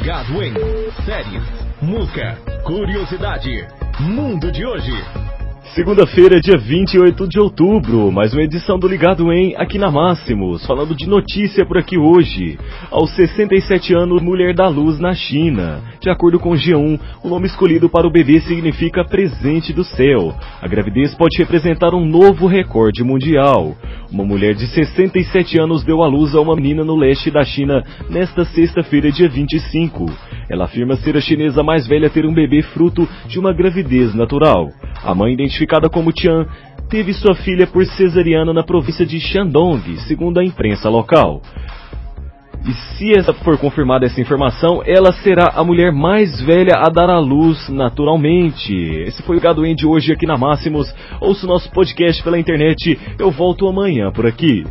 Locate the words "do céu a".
19.70-20.66